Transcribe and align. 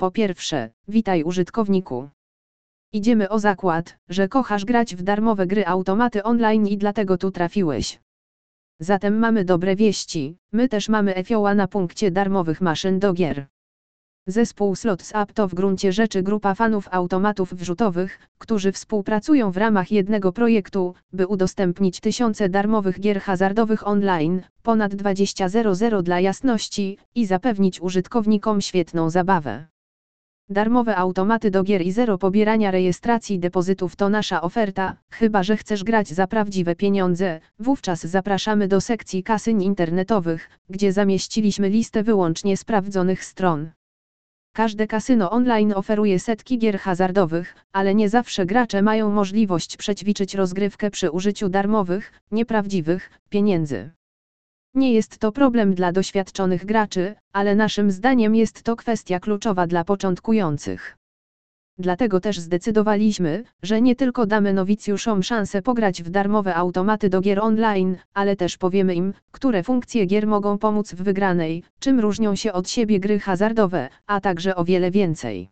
Po 0.00 0.10
pierwsze, 0.10 0.70
witaj 0.88 1.22
użytkowniku. 1.22 2.08
Idziemy 2.92 3.28
o 3.28 3.38
zakład, 3.38 3.98
że 4.08 4.28
kochasz 4.28 4.64
grać 4.64 4.96
w 4.96 5.02
darmowe 5.02 5.46
gry 5.46 5.66
automaty 5.66 6.22
online 6.22 6.66
i 6.66 6.76
dlatego 6.78 7.18
tu 7.18 7.30
trafiłeś. 7.30 8.00
Zatem 8.80 9.18
mamy 9.18 9.44
dobre 9.44 9.76
wieści, 9.76 10.36
my 10.52 10.68
też 10.68 10.88
mamy 10.88 11.14
EFIOA 11.14 11.54
na 11.54 11.68
punkcie 11.68 12.10
darmowych 12.10 12.60
maszyn 12.60 12.98
do 12.98 13.12
gier. 13.12 13.46
Zespół 14.26 14.76
Slots 14.76 15.10
Up 15.22 15.32
to 15.34 15.48
w 15.48 15.54
gruncie 15.54 15.92
rzeczy 15.92 16.22
grupa 16.22 16.54
fanów 16.54 16.88
automatów 16.90 17.54
wrzutowych, 17.54 18.28
którzy 18.38 18.72
współpracują 18.72 19.50
w 19.50 19.56
ramach 19.56 19.92
jednego 19.92 20.32
projektu, 20.32 20.94
by 21.12 21.26
udostępnić 21.26 22.00
tysiące 22.00 22.48
darmowych 22.48 23.00
gier 23.00 23.20
hazardowych 23.20 23.86
online, 23.86 24.42
ponad 24.62 24.94
20.00 24.94 26.02
dla 26.02 26.20
jasności, 26.20 26.98
i 27.14 27.26
zapewnić 27.26 27.80
użytkownikom 27.80 28.60
świetną 28.60 29.10
zabawę. 29.10 29.66
Darmowe 30.50 30.96
automaty 30.96 31.50
do 31.50 31.62
gier 31.62 31.82
i 31.82 31.92
zero 31.92 32.18
pobierania 32.18 32.70
rejestracji 32.70 33.38
depozytów 33.38 33.96
to 33.96 34.08
nasza 34.08 34.42
oferta, 34.42 34.96
chyba 35.10 35.42
że 35.42 35.56
chcesz 35.56 35.84
grać 35.84 36.08
za 36.08 36.26
prawdziwe 36.26 36.76
pieniądze, 36.76 37.40
wówczas 37.58 38.00
zapraszamy 38.00 38.68
do 38.68 38.80
sekcji 38.80 39.22
kasyń 39.22 39.62
internetowych, 39.62 40.50
gdzie 40.70 40.92
zamieściliśmy 40.92 41.68
listę 41.68 42.02
wyłącznie 42.02 42.56
sprawdzonych 42.56 43.24
stron. 43.24 43.70
Każde 44.54 44.86
kasyno 44.86 45.30
online 45.30 45.72
oferuje 45.76 46.18
setki 46.18 46.58
gier 46.58 46.78
hazardowych, 46.78 47.54
ale 47.72 47.94
nie 47.94 48.08
zawsze 48.08 48.46
gracze 48.46 48.82
mają 48.82 49.10
możliwość 49.10 49.76
przećwiczyć 49.76 50.34
rozgrywkę 50.34 50.90
przy 50.90 51.10
użyciu 51.10 51.48
darmowych, 51.48 52.12
nieprawdziwych 52.30 53.10
pieniędzy. 53.28 53.90
Nie 54.78 54.92
jest 54.92 55.18
to 55.18 55.32
problem 55.32 55.74
dla 55.74 55.92
doświadczonych 55.92 56.64
graczy, 56.64 57.14
ale 57.32 57.54
naszym 57.54 57.90
zdaniem 57.90 58.34
jest 58.34 58.62
to 58.62 58.76
kwestia 58.76 59.20
kluczowa 59.20 59.66
dla 59.66 59.84
początkujących. 59.84 60.96
Dlatego 61.78 62.20
też 62.20 62.38
zdecydowaliśmy, 62.38 63.44
że 63.62 63.80
nie 63.80 63.96
tylko 63.96 64.26
damy 64.26 64.52
nowicjuszom 64.52 65.22
szansę 65.22 65.62
pograć 65.62 66.02
w 66.02 66.10
darmowe 66.10 66.54
automaty 66.54 67.08
do 67.08 67.20
gier 67.20 67.40
online, 67.40 67.96
ale 68.14 68.36
też 68.36 68.56
powiemy 68.56 68.94
im, 68.94 69.14
które 69.30 69.62
funkcje 69.62 70.06
gier 70.06 70.26
mogą 70.26 70.58
pomóc 70.58 70.94
w 70.94 71.02
wygranej, 71.02 71.62
czym 71.80 72.00
różnią 72.00 72.36
się 72.36 72.52
od 72.52 72.70
siebie 72.70 73.00
gry 73.00 73.18
hazardowe, 73.18 73.88
a 74.06 74.20
także 74.20 74.56
o 74.56 74.64
wiele 74.64 74.90
więcej. 74.90 75.48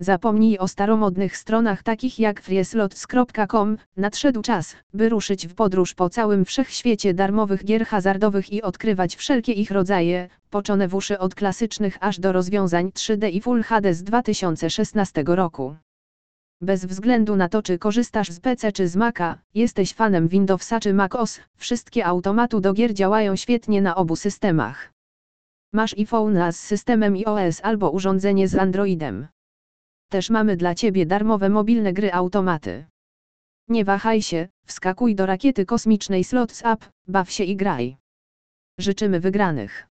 Zapomnij 0.00 0.58
o 0.58 0.68
staromodnych 0.68 1.36
stronach 1.36 1.82
takich 1.82 2.18
jak 2.18 2.40
freeslots.com, 2.40 3.78
nadszedł 3.96 4.42
czas, 4.42 4.76
by 4.94 5.08
ruszyć 5.08 5.46
w 5.46 5.54
podróż 5.54 5.94
po 5.94 6.10
całym 6.10 6.44
wszechświecie 6.44 7.14
darmowych 7.14 7.64
gier 7.64 7.86
hazardowych 7.86 8.52
i 8.52 8.62
odkrywać 8.62 9.16
wszelkie 9.16 9.52
ich 9.52 9.70
rodzaje, 9.70 10.28
poczone 10.50 10.88
w 10.88 10.94
uszy 10.94 11.18
od 11.18 11.34
klasycznych 11.34 11.98
aż 12.00 12.20
do 12.20 12.32
rozwiązań 12.32 12.88
3D 12.88 13.30
i 13.32 13.40
Full 13.40 13.62
HD 13.62 13.94
z 13.94 14.04
2016 14.04 15.24
roku. 15.26 15.76
Bez 16.60 16.84
względu 16.84 17.36
na 17.36 17.48
to 17.48 17.62
czy 17.62 17.78
korzystasz 17.78 18.30
z 18.30 18.40
PC 18.40 18.72
czy 18.72 18.88
z 18.88 18.96
Maca, 18.96 19.38
jesteś 19.54 19.94
fanem 19.94 20.28
Windowsa 20.28 20.80
czy 20.80 20.94
macOS, 20.94 21.40
wszystkie 21.56 22.06
automatu 22.06 22.60
do 22.60 22.72
gier 22.72 22.94
działają 22.94 23.36
świetnie 23.36 23.82
na 23.82 23.96
obu 23.96 24.16
systemach. 24.16 24.92
Masz 25.72 25.94
iPhone'a 25.94 26.52
z 26.52 26.56
systemem 26.58 27.14
iOS 27.14 27.60
albo 27.62 27.90
urządzenie 27.90 28.48
z 28.48 28.54
Androidem. 28.54 29.28
Też 30.08 30.30
mamy 30.30 30.56
dla 30.56 30.74
Ciebie 30.74 31.06
darmowe 31.06 31.48
mobilne 31.48 31.92
gry 31.92 32.12
automaty. 32.12 32.86
Nie 33.68 33.84
wahaj 33.84 34.22
się, 34.22 34.48
wskakuj 34.66 35.14
do 35.14 35.26
rakiety 35.26 35.66
kosmicznej 35.66 36.24
Slots 36.24 36.60
Up, 36.60 36.86
baw 37.06 37.30
się 37.30 37.44
i 37.44 37.56
graj. 37.56 37.96
Życzymy 38.78 39.20
wygranych. 39.20 39.87